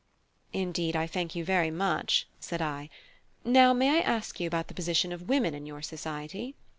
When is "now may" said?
3.45-3.97